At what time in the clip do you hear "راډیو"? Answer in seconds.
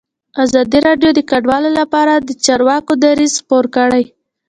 0.87-1.09